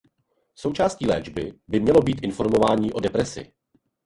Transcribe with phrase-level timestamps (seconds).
[0.55, 3.53] Součástí léčby by mělo být informování o depresi.